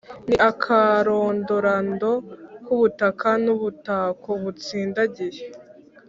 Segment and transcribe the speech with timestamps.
[0.27, 2.11] ni akarondorando
[2.65, 5.43] k’ubutaka n’ubutako butsindagiye